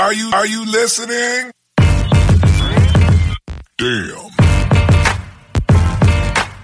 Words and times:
Are 0.00 0.14
you, 0.14 0.30
are 0.32 0.46
you 0.46 0.64
listening? 0.64 1.52
Damn. 3.76 4.30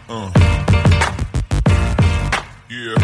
Uh. 0.09 0.30
Yeah. 2.70 2.95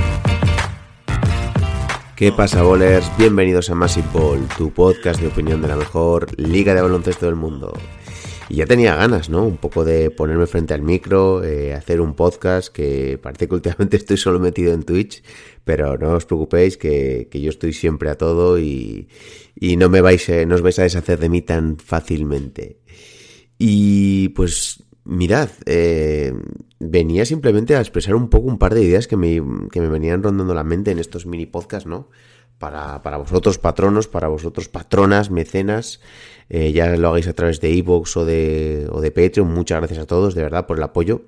¿Qué 2.16 2.32
pasa, 2.32 2.62
bowlers? 2.62 3.04
Bienvenidos 3.18 3.68
a 3.68 3.74
Massive 3.74 4.08
Ball, 4.14 4.48
tu 4.56 4.72
podcast 4.72 5.20
de 5.20 5.26
opinión 5.26 5.60
de 5.60 5.68
la 5.68 5.76
mejor 5.76 6.28
liga 6.38 6.74
de 6.74 6.80
baloncesto 6.80 7.26
del 7.26 7.36
mundo. 7.36 7.74
Y 8.52 8.56
ya 8.56 8.66
tenía 8.66 8.94
ganas, 8.94 9.30
¿no? 9.30 9.46
Un 9.46 9.56
poco 9.56 9.82
de 9.82 10.10
ponerme 10.10 10.46
frente 10.46 10.74
al 10.74 10.82
micro, 10.82 11.42
eh, 11.42 11.72
hacer 11.72 12.02
un 12.02 12.12
podcast 12.12 12.68
que 12.68 13.18
parece 13.20 13.48
que 13.48 13.54
últimamente 13.54 13.96
estoy 14.02 14.18
solo 14.18 14.38
metido 14.38 14.74
en 14.74 14.82
Twitch, 14.82 15.22
pero 15.64 15.96
no 15.96 16.12
os 16.12 16.26
preocupéis 16.26 16.76
que, 16.76 17.28
que 17.30 17.40
yo 17.40 17.48
estoy 17.48 17.72
siempre 17.72 18.10
a 18.10 18.16
todo 18.16 18.58
y, 18.58 19.08
y 19.58 19.78
no 19.78 19.88
me 19.88 20.02
vais, 20.02 20.28
eh, 20.28 20.44
no 20.44 20.54
os 20.56 20.60
vais 20.60 20.78
a 20.78 20.82
deshacer 20.82 21.18
de 21.18 21.30
mí 21.30 21.40
tan 21.40 21.78
fácilmente. 21.78 22.82
Y 23.56 24.28
pues 24.36 24.84
mirad, 25.04 25.48
eh, 25.64 26.34
venía 26.78 27.24
simplemente 27.24 27.74
a 27.74 27.80
expresar 27.80 28.14
un 28.14 28.28
poco 28.28 28.48
un 28.48 28.58
par 28.58 28.74
de 28.74 28.82
ideas 28.82 29.06
que 29.08 29.16
me, 29.16 29.40
que 29.70 29.80
me 29.80 29.88
venían 29.88 30.22
rondando 30.22 30.52
la 30.52 30.62
mente 30.62 30.90
en 30.90 30.98
estos 30.98 31.24
mini 31.24 31.46
podcasts, 31.46 31.88
¿no? 31.88 32.10
Para, 32.62 33.16
vosotros 33.16 33.58
patronos, 33.58 34.06
para 34.06 34.28
vosotros 34.28 34.68
patronas, 34.68 35.32
mecenas, 35.32 36.00
eh, 36.48 36.70
ya 36.70 36.94
lo 36.96 37.08
hagáis 37.08 37.26
a 37.26 37.32
través 37.32 37.60
de 37.60 37.70
de, 37.70 38.86
o 38.88 39.00
de 39.00 39.10
Patreon, 39.10 39.52
muchas 39.52 39.78
gracias 39.80 39.98
a 39.98 40.06
todos, 40.06 40.36
de 40.36 40.44
verdad, 40.44 40.68
por 40.68 40.76
el 40.76 40.84
apoyo. 40.84 41.22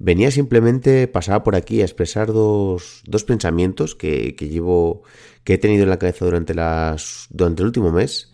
Venía 0.00 0.32
simplemente, 0.32 1.06
pasaba 1.06 1.44
por 1.44 1.54
aquí 1.54 1.80
a 1.80 1.84
expresar 1.84 2.32
dos, 2.32 3.04
dos 3.06 3.22
pensamientos 3.22 3.94
que, 3.94 4.34
que 4.34 4.48
llevo, 4.48 5.04
que 5.44 5.54
he 5.54 5.58
tenido 5.58 5.84
en 5.84 5.90
la 5.90 6.00
cabeza 6.00 6.24
durante, 6.24 6.54
las, 6.54 7.28
durante 7.30 7.62
el 7.62 7.66
último 7.66 7.92
mes. 7.92 8.32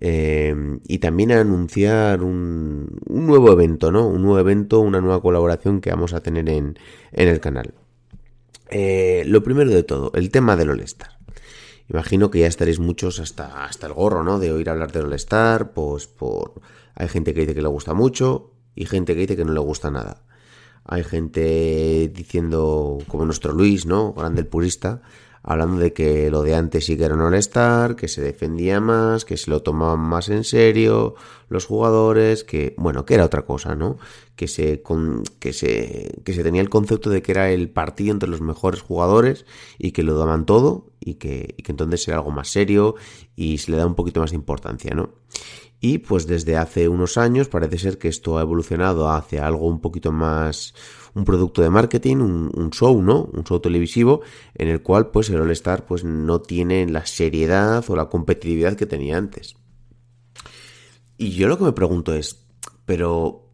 Eh, 0.00 0.54
y 0.88 0.98
también 0.98 1.30
a 1.30 1.40
anunciar 1.40 2.24
un, 2.24 2.98
un, 3.06 3.26
nuevo 3.28 3.52
evento, 3.52 3.92
¿no? 3.92 4.08
Un 4.08 4.22
nuevo 4.22 4.40
evento, 4.40 4.80
una 4.80 5.00
nueva 5.00 5.22
colaboración 5.22 5.80
que 5.80 5.90
vamos 5.90 6.14
a 6.14 6.20
tener 6.20 6.48
en, 6.48 6.76
en 7.12 7.28
el 7.28 7.38
canal. 7.38 7.74
Eh, 8.70 9.22
lo 9.26 9.44
primero 9.44 9.70
de 9.70 9.84
todo, 9.84 10.10
el 10.16 10.30
tema 10.30 10.56
del 10.56 10.70
All-Star. 10.70 11.15
Imagino 11.88 12.30
que 12.30 12.40
ya 12.40 12.46
estaréis 12.46 12.80
muchos 12.80 13.20
hasta, 13.20 13.64
hasta 13.64 13.86
el 13.86 13.92
gorro, 13.92 14.24
¿no? 14.24 14.38
De 14.38 14.52
oír 14.52 14.68
hablar 14.68 14.92
del 14.92 15.06
All-Star, 15.06 15.72
pues 15.72 16.06
por... 16.06 16.60
Hay 16.94 17.08
gente 17.08 17.34
que 17.34 17.40
dice 17.40 17.54
que 17.54 17.62
le 17.62 17.68
gusta 17.68 17.94
mucho 17.94 18.52
y 18.74 18.86
gente 18.86 19.14
que 19.14 19.20
dice 19.20 19.36
que 19.36 19.44
no 19.44 19.52
le 19.52 19.60
gusta 19.60 19.90
nada. 19.90 20.22
Hay 20.84 21.04
gente 21.04 22.10
diciendo, 22.14 22.98
como 23.08 23.24
nuestro 23.24 23.52
Luis, 23.52 23.86
¿no? 23.86 24.12
Grande 24.12 24.40
el 24.40 24.46
purista, 24.46 25.02
hablando 25.46 25.78
de 25.78 25.92
que 25.92 26.28
lo 26.28 26.42
de 26.42 26.56
antes 26.56 26.84
sí 26.84 26.96
que 26.96 27.04
era 27.04 27.14
un 27.14 27.20
all 27.20 27.96
que 27.96 28.08
se 28.08 28.20
defendía 28.20 28.80
más, 28.80 29.24
que 29.24 29.36
se 29.36 29.48
lo 29.48 29.62
tomaban 29.62 30.00
más 30.00 30.28
en 30.28 30.42
serio 30.42 31.14
los 31.48 31.64
jugadores, 31.64 32.42
que, 32.42 32.74
bueno, 32.76 33.06
que 33.06 33.14
era 33.14 33.24
otra 33.24 33.42
cosa, 33.42 33.76
¿no? 33.76 33.96
Que 34.34 34.48
se, 34.48 34.82
que 35.38 35.52
se, 35.52 36.20
que 36.24 36.32
se 36.34 36.42
tenía 36.42 36.60
el 36.60 36.68
concepto 36.68 37.10
de 37.10 37.22
que 37.22 37.30
era 37.30 37.50
el 37.50 37.70
partido 37.70 38.12
entre 38.12 38.28
los 38.28 38.40
mejores 38.40 38.80
jugadores 38.82 39.46
y 39.78 39.92
que 39.92 40.02
lo 40.02 40.18
daban 40.18 40.46
todo 40.46 40.88
y 40.98 41.14
que, 41.14 41.54
y 41.56 41.62
que 41.62 41.72
entonces 41.72 42.06
era 42.08 42.16
algo 42.18 42.32
más 42.32 42.48
serio 42.48 42.96
y 43.36 43.58
se 43.58 43.70
le 43.70 43.76
da 43.76 43.86
un 43.86 43.94
poquito 43.94 44.20
más 44.20 44.30
de 44.30 44.36
importancia, 44.36 44.94
¿no? 44.94 45.10
Y 45.80 45.98
pues 45.98 46.26
desde 46.26 46.56
hace 46.56 46.88
unos 46.88 47.18
años 47.18 47.48
parece 47.48 47.78
ser 47.78 47.98
que 47.98 48.08
esto 48.08 48.38
ha 48.38 48.42
evolucionado 48.42 49.10
hacia 49.10 49.46
algo 49.46 49.66
un 49.66 49.80
poquito 49.80 50.10
más, 50.10 50.74
un 51.14 51.24
producto 51.24 51.62
de 51.62 51.70
marketing, 51.70 52.16
un, 52.16 52.50
un 52.54 52.70
show, 52.70 53.00
¿no? 53.02 53.28
Un 53.32 53.44
show 53.44 53.60
televisivo 53.60 54.22
en 54.54 54.68
el 54.68 54.82
cual 54.82 55.10
pues 55.10 55.28
el 55.36 55.42
All 55.42 55.50
Star 55.52 55.86
pues 55.86 56.04
no 56.04 56.40
tiene 56.40 56.86
la 56.88 57.06
seriedad 57.06 57.84
o 57.88 57.96
la 57.96 58.08
competitividad 58.08 58.76
que 58.76 58.86
tenía 58.86 59.16
antes. 59.16 59.56
Y 61.18 61.30
yo 61.30 61.48
lo 61.48 61.58
que 61.58 61.64
me 61.64 61.72
pregunto 61.72 62.14
es, 62.14 62.44
pero 62.84 63.46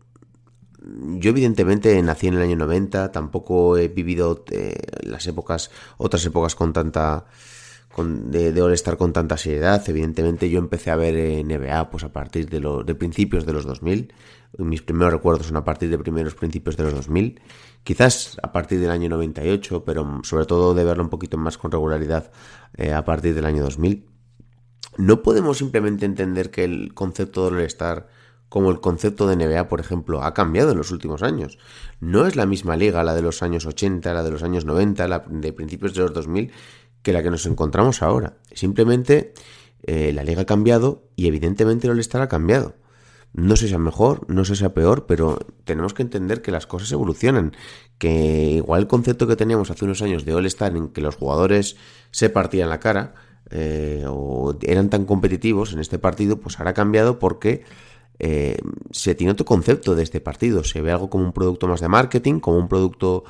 yo 0.84 1.30
evidentemente 1.30 2.00
nací 2.02 2.26
en 2.26 2.34
el 2.34 2.42
año 2.42 2.56
90, 2.56 3.12
tampoco 3.12 3.76
he 3.76 3.88
vivido 3.88 4.44
eh, 4.50 4.74
las 5.02 5.26
épocas, 5.26 5.70
otras 5.96 6.24
épocas 6.24 6.54
con 6.54 6.72
tanta 6.72 7.26
con, 7.92 8.30
de, 8.30 8.52
de 8.52 8.62
All-Star 8.62 8.96
con 8.96 9.12
tanta 9.12 9.36
seriedad. 9.36 9.82
Evidentemente 9.88 10.50
yo 10.50 10.58
empecé 10.58 10.90
a 10.90 10.96
ver 10.96 11.14
eh, 11.14 11.44
NBA 11.44 11.90
pues 11.90 12.02
a 12.04 12.12
partir 12.12 12.48
de, 12.48 12.58
los 12.58 12.84
de 12.84 12.94
principios 12.94 13.46
de 13.46 13.52
los 13.52 13.64
2000. 13.64 14.12
Mis 14.58 14.82
primeros 14.82 15.12
recuerdos 15.12 15.46
son 15.46 15.56
a 15.56 15.64
partir 15.64 15.90
de 15.90 15.98
primeros 15.98 16.34
principios 16.34 16.76
de 16.76 16.84
los 16.84 16.94
2000. 16.94 17.40
Quizás 17.84 18.38
a 18.42 18.52
partir 18.52 18.80
del 18.80 18.90
año 18.90 19.08
98, 19.08 19.84
pero 19.84 20.20
sobre 20.24 20.46
todo 20.46 20.74
de 20.74 20.84
verlo 20.84 21.04
un 21.04 21.10
poquito 21.10 21.36
más 21.36 21.58
con 21.58 21.70
regularidad 21.70 22.32
eh, 22.76 22.92
a 22.92 23.04
partir 23.04 23.34
del 23.34 23.44
año 23.44 23.62
2000. 23.62 24.06
No 24.96 25.22
podemos 25.22 25.58
simplemente 25.58 26.04
entender 26.04 26.50
que 26.50 26.64
el 26.64 26.94
concepto 26.94 27.50
de 27.50 27.56
All-Star 27.56 28.08
como 28.52 28.70
el 28.70 28.80
concepto 28.80 29.26
de 29.26 29.34
NBA, 29.34 29.66
por 29.66 29.80
ejemplo, 29.80 30.22
ha 30.22 30.34
cambiado 30.34 30.72
en 30.72 30.76
los 30.76 30.90
últimos 30.90 31.22
años. 31.22 31.56
No 32.00 32.26
es 32.26 32.36
la 32.36 32.44
misma 32.44 32.76
liga, 32.76 33.02
la 33.02 33.14
de 33.14 33.22
los 33.22 33.42
años 33.42 33.64
80, 33.64 34.12
la 34.12 34.22
de 34.22 34.30
los 34.30 34.42
años 34.42 34.66
90, 34.66 35.08
la 35.08 35.24
de 35.26 35.54
principios 35.54 35.94
de 35.94 36.02
los 36.02 36.12
2000, 36.12 36.52
que 37.02 37.12
la 37.12 37.22
que 37.22 37.30
nos 37.30 37.46
encontramos 37.46 38.02
ahora. 38.02 38.36
Simplemente 38.52 39.34
eh, 39.82 40.12
la 40.12 40.24
liga 40.24 40.42
ha 40.42 40.46
cambiado 40.46 41.08
y 41.16 41.26
evidentemente 41.26 41.88
el 41.88 42.00
ha 42.14 42.28
cambiado. 42.28 42.76
No 43.34 43.56
sé 43.56 43.64
si 43.64 43.70
sea 43.70 43.78
mejor, 43.78 44.26
no 44.28 44.44
sé 44.44 44.54
si 44.54 44.60
sea 44.60 44.74
peor, 44.74 45.06
pero 45.06 45.38
tenemos 45.64 45.94
que 45.94 46.02
entender 46.02 46.42
que 46.42 46.50
las 46.50 46.66
cosas 46.66 46.92
evolucionan. 46.92 47.56
Que 47.98 48.52
igual 48.56 48.82
el 48.82 48.86
concepto 48.88 49.26
que 49.26 49.36
teníamos 49.36 49.70
hace 49.70 49.84
unos 49.84 50.02
años 50.02 50.24
de 50.24 50.34
All-Star 50.34 50.76
en 50.76 50.88
que 50.88 51.00
los 51.00 51.16
jugadores 51.16 51.76
se 52.10 52.28
partían 52.28 52.68
la 52.68 52.78
cara 52.78 53.14
eh, 53.50 54.04
o 54.06 54.54
eran 54.62 54.90
tan 54.90 55.06
competitivos 55.06 55.72
en 55.72 55.78
este 55.78 55.98
partido, 55.98 56.40
pues 56.40 56.58
ahora 56.58 56.72
ha 56.72 56.74
cambiado 56.74 57.18
porque 57.18 57.64
eh, 58.18 58.58
se 58.90 59.14
tiene 59.14 59.32
otro 59.32 59.46
concepto 59.46 59.94
de 59.94 60.02
este 60.02 60.20
partido. 60.20 60.62
Se 60.62 60.82
ve 60.82 60.92
algo 60.92 61.08
como 61.08 61.24
un 61.24 61.32
producto 61.32 61.66
más 61.68 61.80
de 61.80 61.88
marketing, 61.88 62.38
como 62.38 62.58
un 62.58 62.68
producto 62.68 63.24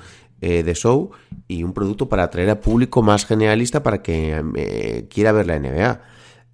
eh, 0.44 0.64
de 0.64 0.74
show 0.74 1.12
y 1.46 1.62
un 1.62 1.72
producto 1.72 2.08
para 2.08 2.24
atraer 2.24 2.50
a 2.50 2.60
público 2.60 3.00
más 3.00 3.26
generalista 3.26 3.84
para 3.84 4.02
que 4.02 4.42
eh, 4.56 5.06
quiera 5.08 5.30
ver 5.30 5.46
la 5.46 5.56
NBA. 5.56 6.00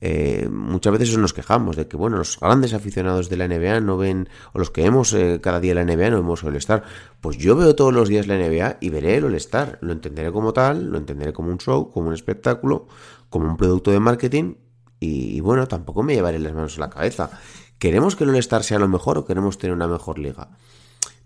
Eh, 0.03 0.47
muchas 0.53 0.93
veces 0.93 1.17
nos 1.17 1.33
quejamos 1.33 1.75
de 1.75 1.89
que, 1.89 1.97
bueno, 1.97 2.19
los 2.19 2.39
grandes 2.39 2.75
aficionados 2.75 3.31
de 3.31 3.39
la 3.39 3.49
NBA 3.49 3.81
no 3.81 3.97
ven, 3.97 4.29
o 4.53 4.59
los 4.59 4.71
que 4.71 4.83
vemos 4.83 5.17
cada 5.41 5.59
día 5.59 5.75
la 5.75 5.87
NBA 5.87 6.11
no 6.11 6.17
vemos 6.19 6.43
el 6.43 6.51
All-Star. 6.51 6.83
Pues 7.23 7.39
yo 7.39 7.57
veo 7.57 7.75
todos 7.75 7.95
los 7.95 8.11
días 8.11 8.27
la 8.27 8.37
NBA 8.37 8.77
y 8.83 8.91
veré 8.91 9.17
el 9.17 9.25
All-Star. 9.25 9.79
Lo 9.81 9.95
entenderé 9.95 10.33
como 10.33 10.53
tal, 10.53 10.91
lo 10.91 10.99
entenderé 10.99 11.33
como 11.33 11.51
un 11.51 11.57
show, 11.57 11.91
como 11.91 12.09
un 12.09 12.15
espectáculo, 12.15 12.89
como 13.31 13.49
un 13.49 13.57
producto 13.57 13.91
de 13.91 14.01
marketing. 14.01 14.57
Y, 15.01 15.35
y 15.35 15.41
bueno, 15.41 15.67
tampoco 15.67 16.03
me 16.03 16.13
llevaré 16.13 16.39
las 16.41 16.53
manos 16.53 16.77
a 16.77 16.81
la 16.81 16.91
cabeza. 16.91 17.31
¿Queremos 17.79 18.17
que 18.17 18.25
el 18.25 18.31
All-Star 18.31 18.65
sea 18.65 18.79
lo 18.79 18.87
mejor 18.87 19.17
o 19.17 19.25
queremos 19.25 19.57
tener 19.57 19.75
una 19.75 19.89
mejor 19.89 20.19
liga? 20.19 20.51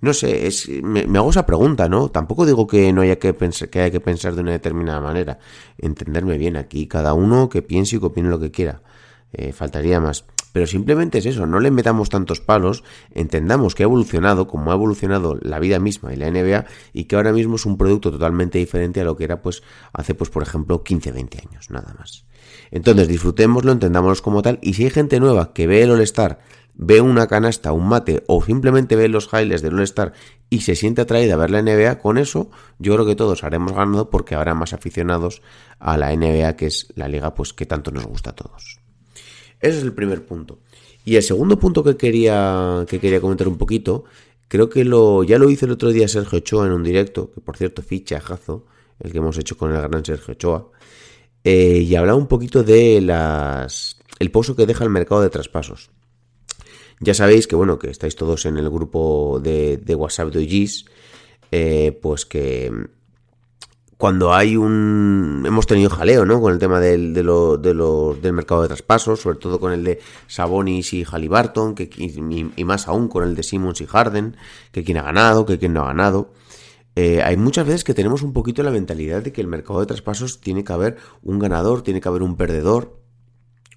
No 0.02 0.12
sé, 0.12 0.48
es, 0.48 0.68
me, 0.82 1.02
hago 1.16 1.30
esa 1.30 1.46
pregunta, 1.46 1.88
¿no? 1.88 2.08
Tampoco 2.08 2.44
digo 2.44 2.66
que 2.66 2.92
no 2.92 3.02
haya 3.02 3.20
que 3.20 3.32
pensar, 3.34 3.70
que 3.70 3.80
haya 3.80 3.92
que 3.92 4.00
pensar 4.00 4.34
de 4.34 4.40
una 4.40 4.50
determinada 4.50 5.00
manera. 5.00 5.38
Entenderme 5.78 6.36
bien, 6.38 6.56
aquí 6.56 6.88
cada 6.88 7.14
uno 7.14 7.48
que 7.48 7.62
piense 7.62 7.96
y 7.96 7.98
que 8.00 8.06
opine 8.06 8.28
lo 8.28 8.40
que 8.40 8.50
quiera. 8.50 8.82
Eh, 9.32 9.52
faltaría 9.52 10.00
más. 10.00 10.24
Pero 10.52 10.66
simplemente 10.66 11.18
es 11.18 11.26
eso, 11.26 11.46
no 11.46 11.60
le 11.60 11.70
metamos 11.70 12.08
tantos 12.08 12.40
palos, 12.40 12.82
entendamos 13.12 13.76
que 13.76 13.84
ha 13.84 13.86
evolucionado 13.86 14.48
como 14.48 14.72
ha 14.72 14.74
evolucionado 14.74 15.38
la 15.40 15.60
vida 15.60 15.78
misma 15.78 16.12
y 16.12 16.16
la 16.16 16.30
NBA 16.30 16.66
y 16.92 17.04
que 17.04 17.16
ahora 17.16 17.32
mismo 17.32 17.54
es 17.54 17.64
un 17.64 17.78
producto 17.78 18.10
totalmente 18.10 18.58
diferente 18.58 19.00
a 19.00 19.04
lo 19.04 19.16
que 19.16 19.24
era 19.24 19.40
pues 19.40 19.62
hace 19.92 20.14
pues 20.14 20.30
por 20.30 20.42
ejemplo 20.42 20.82
15, 20.82 21.12
20 21.12 21.38
años, 21.48 21.70
nada 21.70 21.94
más. 21.98 22.26
Entonces 22.70 23.08
disfrutémoslo, 23.08 23.72
entendámoslo 23.72 24.22
como 24.22 24.42
tal 24.42 24.58
y 24.62 24.74
si 24.74 24.84
hay 24.84 24.90
gente 24.90 25.20
nueva 25.20 25.54
que 25.54 25.66
ve 25.66 25.82
el 25.84 25.90
All-Star 25.92 26.40
ve 26.74 27.00
una 27.00 27.26
canasta, 27.26 27.72
un 27.72 27.88
mate 27.88 28.24
o 28.26 28.42
simplemente 28.42 28.96
ve 28.96 29.08
los 29.08 29.28
highlights 29.32 29.62
del 29.62 29.74
All-Star 29.74 30.12
y 30.50 30.60
se 30.60 30.76
siente 30.76 31.02
atraída 31.02 31.34
a 31.34 31.36
ver 31.38 31.50
la 31.50 31.62
NBA, 31.62 31.98
con 31.98 32.18
eso 32.18 32.50
yo 32.78 32.94
creo 32.94 33.06
que 33.06 33.16
todos 33.16 33.44
haremos 33.44 33.72
ganado 33.72 34.10
porque 34.10 34.34
habrá 34.34 34.54
más 34.54 34.72
aficionados 34.72 35.42
a 35.78 35.96
la 35.96 36.14
NBA, 36.14 36.56
que 36.56 36.66
es 36.66 36.88
la 36.94 37.08
liga 37.08 37.34
pues 37.34 37.52
que 37.52 37.66
tanto 37.66 37.90
nos 37.90 38.06
gusta 38.06 38.30
a 38.30 38.36
todos. 38.36 38.78
Ese 39.60 39.78
es 39.78 39.84
el 39.84 39.92
primer 39.92 40.26
punto. 40.26 40.58
Y 41.04 41.16
el 41.16 41.22
segundo 41.22 41.58
punto 41.58 41.82
que 41.82 41.96
quería, 41.96 42.84
que 42.88 43.00
quería 43.00 43.20
comentar 43.20 43.48
un 43.48 43.58
poquito, 43.58 44.04
creo 44.48 44.68
que 44.68 44.84
lo, 44.84 45.24
ya 45.24 45.38
lo 45.38 45.50
hice 45.50 45.66
el 45.66 45.72
otro 45.72 45.90
día 45.90 46.06
Sergio 46.06 46.38
Ochoa 46.38 46.66
en 46.66 46.72
un 46.72 46.82
directo, 46.82 47.30
que 47.32 47.40
por 47.40 47.56
cierto 47.56 47.82
fichajazo, 47.82 48.66
el 49.00 49.10
que 49.10 49.18
hemos 49.18 49.38
hecho 49.38 49.56
con 49.56 49.72
el 49.72 49.80
gran 49.80 50.04
Sergio 50.04 50.32
Ochoa, 50.32 50.68
eh, 51.44 51.78
y 51.78 51.94
hablaba 51.96 52.18
un 52.18 52.28
poquito 52.28 52.62
de 52.62 53.00
las 53.00 53.98
el 54.18 54.30
pozo 54.30 54.54
que 54.54 54.66
deja 54.66 54.84
el 54.84 54.90
mercado 54.90 55.22
de 55.22 55.30
traspasos. 55.30 55.90
Ya 57.02 57.14
sabéis 57.14 57.48
que, 57.48 57.56
bueno, 57.56 57.80
que 57.80 57.90
estáis 57.90 58.14
todos 58.14 58.46
en 58.46 58.56
el 58.56 58.70
grupo 58.70 59.40
de, 59.42 59.94
WhatsApp 59.96 60.28
de 60.28 60.38
OGs, 60.38 60.84
eh, 61.50 61.98
pues 62.00 62.24
que 62.24 62.70
cuando 64.02 64.32
hay 64.32 64.56
un... 64.56 65.42
Hemos 65.44 65.66
tenido 65.66 65.90
jaleo, 65.90 66.24
¿no? 66.24 66.40
Con 66.40 66.52
el 66.52 66.60
tema 66.60 66.78
del, 66.78 67.12
de 67.12 67.22
del 67.22 68.32
mercado 68.32 68.62
de 68.62 68.68
traspasos, 68.68 69.20
sobre 69.20 69.38
todo 69.38 69.58
con 69.58 69.72
el 69.72 69.82
de 69.82 70.00
Sabonis 70.28 70.92
y 70.92 71.04
Halliburton, 71.04 71.74
que, 71.74 71.90
y, 71.96 72.64
más 72.64 72.86
aún 72.86 73.08
con 73.08 73.24
el 73.24 73.34
de 73.34 73.42
Simmons 73.42 73.80
y 73.80 73.86
Harden, 73.86 74.36
que 74.70 74.84
quién 74.84 74.98
ha 74.98 75.02
ganado, 75.02 75.44
que 75.44 75.58
quién 75.58 75.72
no 75.72 75.82
ha 75.82 75.86
ganado. 75.86 76.32
Eh, 76.94 77.20
hay 77.22 77.36
muchas 77.36 77.66
veces 77.66 77.84
que 77.84 77.94
tenemos 77.94 78.22
un 78.22 78.32
poquito 78.32 78.62
la 78.62 78.70
mentalidad 78.70 79.22
de 79.22 79.32
que 79.32 79.40
el 79.40 79.46
mercado 79.48 79.80
de 79.80 79.86
traspasos 79.86 80.40
tiene 80.40 80.62
que 80.62 80.72
haber 80.72 80.98
un 81.22 81.40
ganador, 81.40 81.82
tiene 81.82 82.00
que 82.00 82.08
haber 82.08 82.22
un 82.22 82.36
perdedor. 82.36 83.00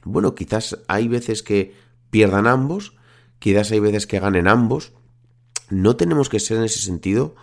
Bueno, 0.04 0.36
quizás 0.36 0.80
hay 0.88 1.08
veces 1.08 1.44
que 1.44 1.74
pierdan 2.10 2.48
ambos, 2.48 2.96
quizás 3.46 3.72
hay 3.72 3.80
veces 3.80 4.08
que 4.08 4.20
ganen 4.20 4.48
ambos. 4.48 4.92
No 5.70 5.98
tenemos 5.98 6.30
que 6.30 6.40
ser 6.40 6.58
en 6.58 6.64
ese 6.64 6.80
sentido 6.80 7.36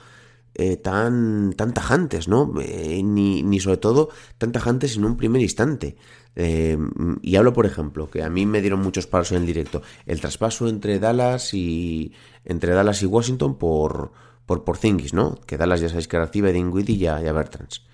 eh, 0.52 0.76
tan, 0.76 1.52
tan 1.52 1.72
tajantes, 1.74 2.26
¿no? 2.26 2.54
Eh, 2.60 3.02
ni, 3.04 3.44
ni, 3.44 3.60
sobre 3.60 3.76
todo 3.76 4.08
tan 4.36 4.50
tajantes 4.50 4.96
en 4.96 5.04
un 5.04 5.16
primer 5.16 5.40
instante. 5.40 5.94
Eh, 6.34 6.76
y 7.22 7.36
hablo, 7.36 7.52
por 7.52 7.66
ejemplo, 7.66 8.10
que 8.10 8.24
a 8.24 8.30
mí 8.30 8.46
me 8.46 8.60
dieron 8.60 8.80
muchos 8.80 9.06
palos 9.06 9.30
en 9.30 9.42
el 9.42 9.46
directo. 9.46 9.80
El 10.04 10.20
traspaso 10.20 10.66
entre 10.66 10.98
Dallas 10.98 11.54
y. 11.54 12.12
entre 12.44 12.74
Dallas 12.74 13.00
y 13.04 13.06
Washington 13.06 13.56
por. 13.56 14.10
por 14.44 14.64
Porzingis, 14.64 15.14
¿no? 15.14 15.36
Que 15.46 15.56
Dallas 15.56 15.82
ya 15.82 15.88
sabéis 15.88 16.08
que 16.08 16.18
de 16.18 16.52
Dinwiddie 16.52 16.96
y 16.96 16.98
ya 16.98 17.32
Bertrands. 17.32 17.86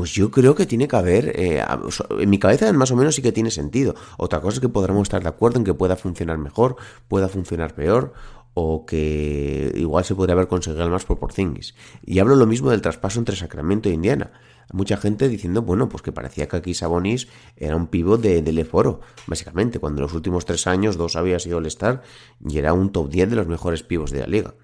Pues 0.00 0.14
yo 0.14 0.30
creo 0.30 0.54
que 0.54 0.64
tiene 0.64 0.88
que 0.88 0.96
haber, 0.96 1.38
en 1.38 2.30
mi 2.30 2.38
cabeza 2.38 2.72
más 2.72 2.90
o 2.90 2.96
menos 2.96 3.16
sí 3.16 3.20
que 3.20 3.32
tiene 3.32 3.50
sentido. 3.50 3.94
Otra 4.16 4.40
cosa 4.40 4.54
es 4.54 4.60
que 4.60 4.70
podremos 4.70 5.02
estar 5.02 5.22
de 5.22 5.28
acuerdo 5.28 5.58
en 5.58 5.64
que 5.64 5.74
pueda 5.74 5.94
funcionar 5.94 6.38
mejor, 6.38 6.76
pueda 7.06 7.28
funcionar 7.28 7.74
peor, 7.74 8.14
o 8.54 8.86
que 8.86 9.70
igual 9.76 10.02
se 10.06 10.14
podría 10.14 10.32
haber 10.32 10.48
conseguido 10.48 10.88
más 10.88 11.04
por 11.04 11.18
Porzingis. 11.18 11.74
Y 12.02 12.18
hablo 12.18 12.34
lo 12.34 12.46
mismo 12.46 12.70
del 12.70 12.80
traspaso 12.80 13.18
entre 13.18 13.36
Sacramento 13.36 13.90
e 13.90 13.92
Indiana. 13.92 14.32
Mucha 14.72 14.96
gente 14.96 15.28
diciendo, 15.28 15.60
bueno, 15.60 15.90
pues 15.90 16.02
que 16.02 16.12
parecía 16.12 16.48
que 16.48 16.56
aquí 16.56 16.72
Sabonis 16.72 17.28
era 17.58 17.76
un 17.76 17.88
pivot 17.88 18.22
de, 18.22 18.40
del 18.40 18.58
Eforo, 18.58 19.02
básicamente, 19.26 19.80
cuando 19.80 20.00
en 20.00 20.04
los 20.04 20.14
últimos 20.14 20.46
tres 20.46 20.66
años 20.66 20.96
dos 20.96 21.14
había 21.14 21.38
sido 21.38 21.58
el 21.58 21.66
star 21.66 22.00
y 22.48 22.56
era 22.56 22.72
un 22.72 22.90
top 22.90 23.10
10 23.10 23.28
de 23.28 23.36
los 23.36 23.48
mejores 23.48 23.82
pivos 23.82 24.12
de 24.12 24.20
la 24.20 24.26
liga. 24.28 24.54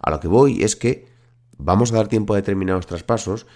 A 0.00 0.10
lo 0.10 0.20
que 0.20 0.28
voy 0.28 0.62
es 0.62 0.74
que 0.74 1.14
vamos 1.58 1.92
a 1.92 1.96
dar 1.96 2.08
tiempo 2.08 2.32
a 2.32 2.36
determinados 2.36 2.86
traspasos 2.86 3.46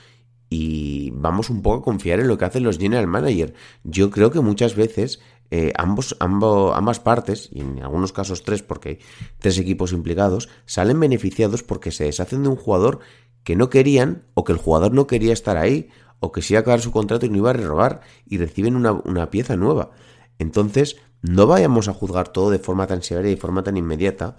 y 0.50 1.11
vamos 1.12 1.49
un 1.49 1.62
poco 1.62 1.79
a 1.79 1.82
confiar 1.82 2.19
en 2.19 2.26
lo 2.26 2.37
que 2.37 2.44
hacen 2.44 2.64
los 2.64 2.76
general 2.76 3.06
manager. 3.06 3.55
Yo 3.85 4.11
creo 4.11 4.32
que 4.32 4.41
muchas 4.41 4.75
veces 4.75 5.20
eh, 5.52 5.73
ambos, 5.76 6.17
ambas 6.19 7.00
partes, 7.00 7.49
y 7.52 7.61
en 7.61 7.82
algunos 7.82 8.12
casos 8.12 8.43
tres, 8.43 8.62
porque 8.62 8.88
hay 8.88 8.99
tres 9.38 9.58
equipos 9.58 9.93
implicados, 9.93 10.49
salen 10.67 10.99
beneficiados 10.99 11.62
porque 11.62 11.93
se 11.93 12.05
deshacen 12.05 12.43
de 12.43 12.49
un 12.49 12.56
jugador 12.56 12.99
que 13.44 13.55
no 13.55 13.70
querían, 13.70 14.25
o 14.35 14.44
que 14.44 14.52
el 14.52 14.58
jugador 14.58 14.93
no 14.93 15.06
quería 15.06 15.32
estar 15.32 15.56
ahí, 15.56 15.88
o 16.19 16.32
que 16.32 16.43
se 16.43 16.55
iba 16.55 16.58
a 16.58 16.62
acabar 16.62 16.81
su 16.81 16.91
contrato 16.91 17.26
y 17.26 17.31
no 17.31 17.38
iba 17.38 17.50
a 17.50 17.55
renovar, 17.55 18.00
y 18.26 18.38
reciben 18.38 18.75
una, 18.75 18.93
una 18.93 19.31
pieza 19.31 19.56
nueva. 19.56 19.93
Entonces, 20.38 20.97
no 21.23 21.47
vayamos 21.47 21.88
a 21.88 21.94
juzgar 21.94 22.29
todo 22.29 22.50
de 22.50 22.58
forma 22.58 22.87
tan 22.87 23.02
severa 23.02 23.29
y 23.29 23.35
de 23.35 23.41
forma 23.41 23.62
tan 23.62 23.76
inmediata, 23.76 24.37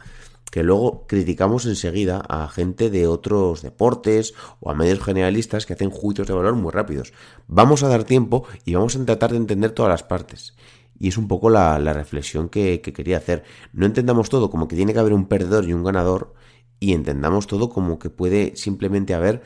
que 0.51 0.63
luego 0.63 1.07
criticamos 1.07 1.65
enseguida 1.65 2.21
a 2.27 2.47
gente 2.49 2.89
de 2.89 3.07
otros 3.07 3.61
deportes 3.61 4.35
o 4.59 4.69
a 4.69 4.75
medios 4.75 4.99
generalistas 4.99 5.65
que 5.65 5.73
hacen 5.73 5.89
juicios 5.89 6.27
de 6.27 6.33
valor 6.33 6.55
muy 6.55 6.71
rápidos. 6.71 7.13
Vamos 7.47 7.83
a 7.83 7.87
dar 7.87 8.03
tiempo 8.03 8.45
y 8.65 8.75
vamos 8.75 8.95
a 8.95 9.05
tratar 9.05 9.31
de 9.31 9.37
entender 9.37 9.71
todas 9.71 9.89
las 9.89 10.03
partes. 10.03 10.55
Y 10.99 11.07
es 11.07 11.17
un 11.17 11.27
poco 11.27 11.49
la, 11.49 11.79
reflexión 11.93 12.49
que, 12.49 12.81
quería 12.81 13.17
hacer. 13.17 13.43
No 13.73 13.85
entendamos 13.85 14.29
todo 14.29 14.51
como 14.51 14.67
que 14.67 14.75
tiene 14.75 14.93
que 14.93 14.99
haber 14.99 15.13
un 15.13 15.25
perdedor 15.25 15.65
y 15.65 15.73
un 15.73 15.83
ganador 15.83 16.33
y 16.79 16.93
entendamos 16.93 17.47
todo 17.47 17.69
como 17.69 17.97
que 17.97 18.09
puede 18.09 18.55
simplemente 18.55 19.13
haber 19.13 19.41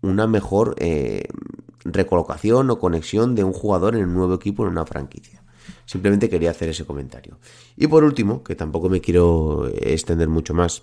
una 0.00 0.26
mejor 0.26 0.74
eh, 0.78 1.28
recolocación 1.84 2.70
o 2.70 2.78
conexión 2.78 3.34
de 3.34 3.44
un 3.44 3.52
jugador 3.52 3.94
en 3.94 4.04
un 4.04 4.14
nuevo 4.14 4.34
equipo, 4.34 4.64
en 4.64 4.70
una 4.70 4.86
franquicia. 4.86 5.45
Simplemente 5.84 6.28
quería 6.28 6.50
hacer 6.50 6.68
ese 6.68 6.84
comentario. 6.84 7.38
Y 7.76 7.86
por 7.86 8.04
último, 8.04 8.42
que 8.42 8.54
tampoco 8.54 8.88
me 8.88 9.00
quiero 9.00 9.68
extender 9.68 10.28
mucho 10.28 10.54
más, 10.54 10.82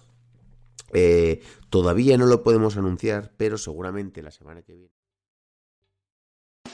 eh, 0.93 1.41
todavía 1.69 2.17
no 2.17 2.25
lo 2.25 2.43
podemos 2.43 2.77
anunciar, 2.77 3.33
pero 3.37 3.57
seguramente 3.57 4.21
la 4.21 4.31
semana 4.31 4.61
que 4.61 4.73
viene. 4.73 4.93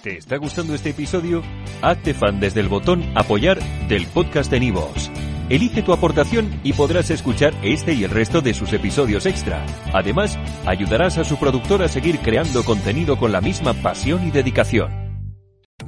¿Te 0.03 0.17
está 0.17 0.37
gustando 0.37 0.73
este 0.73 0.91
episodio? 0.91 1.41
Hazte 1.81 2.13
fan 2.13 2.39
desde 2.39 2.61
el 2.61 2.69
botón 2.69 3.03
Apoyar 3.15 3.59
del 3.89 4.07
podcast 4.07 4.49
de 4.49 4.61
Nivos. 4.61 5.11
Elige 5.49 5.81
tu 5.81 5.91
aportación 5.91 6.61
y 6.63 6.73
podrás 6.73 7.09
escuchar 7.09 7.53
este 7.63 7.93
y 7.93 8.03
el 8.03 8.11
resto 8.11 8.39
de 8.39 8.53
sus 8.53 8.71
episodios 8.71 9.25
extra. 9.25 9.65
Además, 9.93 10.37
ayudarás 10.65 11.17
a 11.17 11.23
su 11.23 11.37
productor 11.37 11.81
a 11.81 11.89
seguir 11.89 12.19
creando 12.19 12.63
contenido 12.63 13.17
con 13.17 13.31
la 13.31 13.41
misma 13.41 13.73
pasión 13.73 14.25
y 14.27 14.31
dedicación. 14.31 14.98